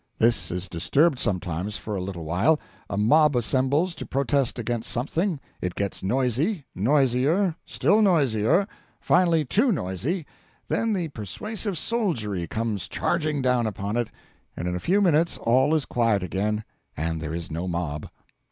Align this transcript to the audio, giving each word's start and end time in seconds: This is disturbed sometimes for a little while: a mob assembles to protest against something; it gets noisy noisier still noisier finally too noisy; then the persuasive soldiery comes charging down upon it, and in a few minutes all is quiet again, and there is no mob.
This 0.17 0.49
is 0.49 0.67
disturbed 0.67 1.19
sometimes 1.19 1.77
for 1.77 1.95
a 1.95 2.01
little 2.01 2.23
while: 2.25 2.59
a 2.89 2.97
mob 2.97 3.35
assembles 3.37 3.93
to 3.93 4.03
protest 4.03 4.57
against 4.57 4.89
something; 4.91 5.39
it 5.61 5.75
gets 5.75 6.01
noisy 6.01 6.65
noisier 6.73 7.53
still 7.67 8.01
noisier 8.01 8.67
finally 8.99 9.45
too 9.45 9.71
noisy; 9.71 10.25
then 10.67 10.93
the 10.93 11.09
persuasive 11.09 11.77
soldiery 11.77 12.47
comes 12.47 12.87
charging 12.87 13.43
down 13.43 13.67
upon 13.67 13.95
it, 13.95 14.09
and 14.57 14.67
in 14.67 14.75
a 14.75 14.79
few 14.79 15.01
minutes 15.01 15.37
all 15.37 15.75
is 15.75 15.85
quiet 15.85 16.23
again, 16.23 16.63
and 16.97 17.21
there 17.21 17.35
is 17.35 17.51
no 17.51 17.67
mob. 17.67 18.09